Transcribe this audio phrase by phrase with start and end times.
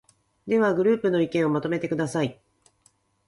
[0.47, 2.41] では、グループの意見をまとめてください。